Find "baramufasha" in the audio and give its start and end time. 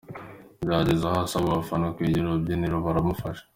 2.85-3.43